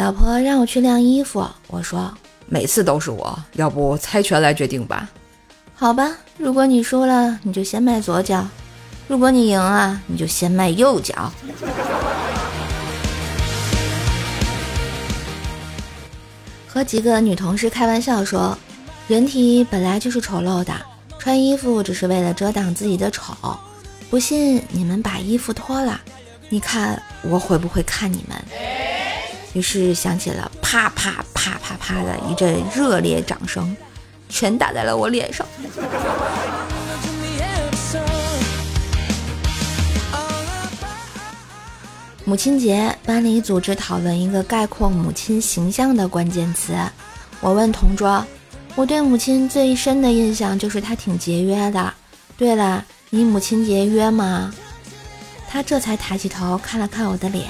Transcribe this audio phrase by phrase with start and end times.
[0.00, 2.10] 老婆让我去晾衣服，我说
[2.46, 5.06] 每次都是我，要不猜拳来决定吧？
[5.74, 8.42] 好吧，如果你输了，你就先迈左脚；
[9.06, 11.30] 如果你赢了，你就先迈右脚。
[16.66, 18.56] 和几个女同事开玩笑说，
[19.06, 20.72] 人体本来就是丑陋的，
[21.18, 23.34] 穿衣服只是为了遮挡自己的丑。
[24.08, 26.00] 不信你们把衣服脱了，
[26.48, 28.38] 你看我会不会看你们？
[29.52, 33.76] 于是响起了啪啪啪啪啪的一阵热烈掌声，
[34.28, 35.46] 全打在了我脸上。
[42.24, 46.72] 母亲节，班里组织讨论一个概括母亲形象的关键词。
[47.40, 48.24] 我问同桌
[48.76, 51.92] ：“我对母亲最深的印象就是她挺节约的。
[52.36, 54.54] 对了，你母亲节约吗？”
[55.50, 57.48] 他这才抬起头看了看我的脸，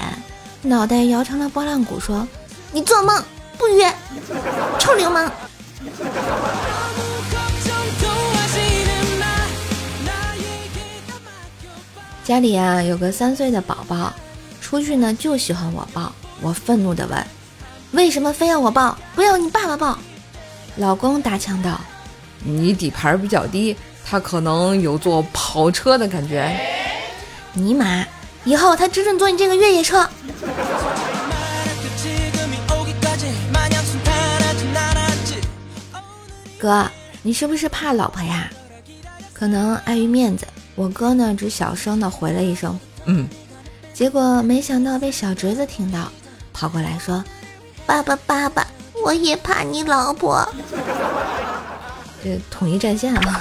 [0.63, 2.29] 脑袋摇成了拨浪鼓，说
[2.71, 3.25] ：“你做梦，
[3.57, 3.91] 不约，
[4.79, 5.33] 臭流氓！”
[12.23, 14.13] 家里啊有个三岁的宝宝。
[14.61, 17.27] 出去呢就喜欢我抱，我愤怒地问
[17.91, 19.99] ：“为什么非要我抱，不要你爸爸抱？”
[20.77, 21.81] 老公搭腔道
[22.45, 26.55] ：“你底盘比较低，他可能有坐跑车的感觉。”
[27.53, 28.07] 尼玛，
[28.45, 30.09] 以后他只准坐你这个越野车。
[36.59, 36.87] 哥，
[37.23, 38.51] 你是不是怕老婆呀？
[39.33, 43.29] 可能碍于面子，我哥呢只小声的回了一声：“嗯。”
[43.95, 46.11] 结果没想到被小侄子听到，
[46.53, 47.23] 跑过来说
[47.87, 48.67] ：“爸爸，爸爸，
[49.05, 50.47] 我也怕你老婆。”
[52.23, 53.41] 这统一战线啊！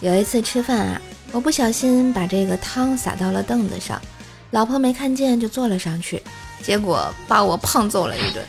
[0.00, 1.00] 有一次吃饭啊，
[1.32, 4.00] 我不小心把这个汤洒到了凳子上，
[4.50, 6.22] 老婆没看见就坐了上去，
[6.62, 8.44] 结果把我胖揍了一顿。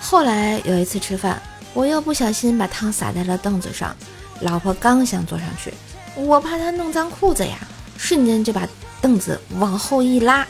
[0.00, 1.42] 后来有一次吃饭，
[1.74, 3.94] 我又不小心把汤洒在了凳子上。
[4.40, 5.72] 老婆刚想坐上去，
[6.14, 7.58] 我怕她弄脏裤子呀，
[7.96, 8.68] 瞬间就把
[9.00, 10.46] 凳子往后一拉，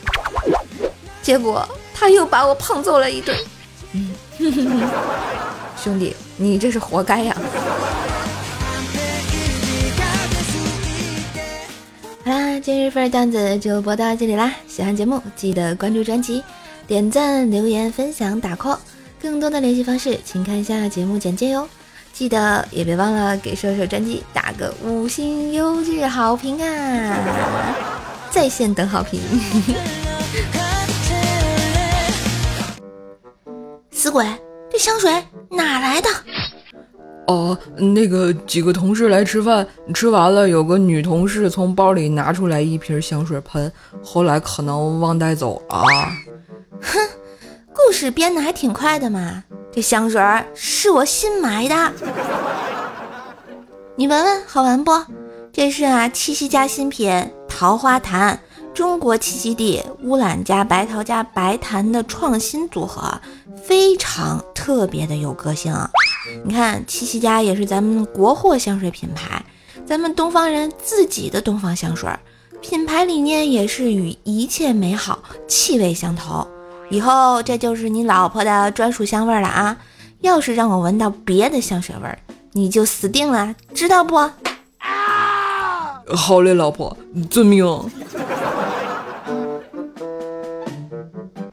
[1.23, 3.37] 结果他又把我胖揍了一顿。
[3.93, 4.13] 嗯，
[5.83, 7.37] 兄弟，你这是活该呀！
[12.67, 16.43] 今日份段子就播到这里啦，喜欢节目记得关注专辑，
[16.85, 18.77] 点赞、留言、分享、打 call，
[19.23, 21.69] 更多的联系方式请看一下节目简介哟。
[22.13, 27.77] 记得也别忘了给射手专辑打个五星优质好评啊！
[28.33, 29.21] 在线等好评。
[33.93, 34.27] 死鬼，
[34.73, 35.23] 这香水
[35.53, 36.09] 哪来的？
[37.27, 43.71] 哦，那个几个同事来吃饭，吃完了，有个女同事从包里拿出来一瓶香水喷，
[44.03, 45.85] 后来可能忘带走了。
[46.81, 46.99] 哼，
[47.73, 49.43] 故事编的还挺快的嘛。
[49.73, 50.23] 这香水
[50.55, 51.93] 是我新买的，
[53.97, 54.93] 你闻闻好闻不？
[55.53, 57.11] 这是啊，七夕家新品
[57.49, 58.39] 桃花潭，
[58.73, 63.21] 中国栖息地乌兰加白桃加白檀的创新组合，
[63.65, 65.75] 非常特别的有个性。
[66.45, 69.45] 你看，七夕家也是咱们国货香水品牌，
[69.85, 72.09] 咱们东方人自己的东方香水，
[72.61, 76.47] 品牌理念也是与一切美好气味相投。
[76.89, 79.77] 以后这就是你老婆的专属香味了啊！
[80.21, 82.19] 要是让我闻到别的香水味儿，
[82.53, 84.17] 你就死定了，知道不？
[84.17, 84.33] 啊
[86.15, 86.97] 好嘞，老婆，
[87.29, 87.67] 遵命。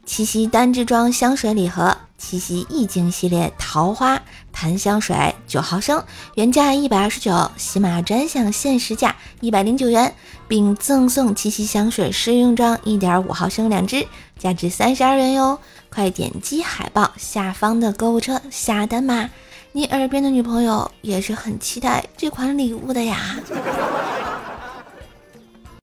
[0.06, 4.18] 七夕单支装香水礼盒，七夕意境系列桃花
[4.50, 5.14] 檀香水
[5.46, 6.02] 九毫升，
[6.36, 10.14] 原价一百二十九，喜马专享限时价一百零九元，
[10.48, 14.06] 并赠送七夕香水试用装一点五毫升两支，
[14.38, 15.58] 价值三十二元哟！
[15.90, 19.28] 快点击海报下方的购物车下单吧，
[19.72, 23.36] 你耳边的女朋友也是很期待这款礼物的呀。